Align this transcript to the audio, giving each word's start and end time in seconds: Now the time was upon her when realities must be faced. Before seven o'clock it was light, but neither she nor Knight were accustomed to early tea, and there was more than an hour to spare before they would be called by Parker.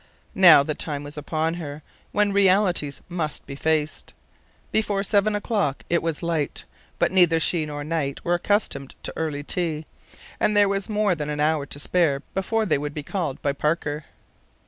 Now 0.33 0.63
the 0.63 0.73
time 0.73 1.03
was 1.03 1.15
upon 1.15 1.53
her 1.61 1.83
when 2.11 2.33
realities 2.33 3.01
must 3.07 3.45
be 3.45 3.55
faced. 3.55 4.15
Before 4.71 5.03
seven 5.03 5.35
o'clock 5.35 5.83
it 5.91 6.01
was 6.01 6.23
light, 6.23 6.65
but 6.97 7.11
neither 7.11 7.39
she 7.39 7.67
nor 7.67 7.83
Knight 7.83 8.25
were 8.25 8.33
accustomed 8.33 8.95
to 9.03 9.13
early 9.15 9.43
tea, 9.43 9.85
and 10.39 10.57
there 10.57 10.67
was 10.67 10.89
more 10.89 11.13
than 11.13 11.29
an 11.29 11.39
hour 11.39 11.67
to 11.67 11.79
spare 11.79 12.21
before 12.33 12.65
they 12.65 12.79
would 12.79 12.95
be 12.95 13.03
called 13.03 13.39
by 13.43 13.53
Parker. 13.53 14.05